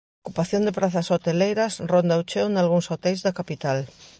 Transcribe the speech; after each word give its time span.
A 0.09 0.19
ocupación 0.23 0.61
de 0.65 0.75
prazas 0.77 1.09
hoteleiras 1.13 1.73
ronda 1.91 2.21
o 2.21 2.23
cheo 2.29 2.47
nalgúns 2.51 2.89
hoteis 2.91 3.19
da 3.25 3.35
capital. 3.39 3.79